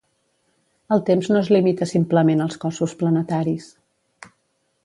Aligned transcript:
El 0.95 1.03
temps 1.09 1.29
no 1.33 1.37
es 1.43 1.51
limita 1.55 1.89
simplement 1.91 2.41
als 2.47 2.57
cossos 2.65 2.99
planetaris. 3.03 3.73